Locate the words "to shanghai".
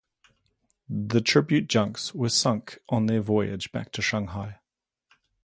3.91-4.57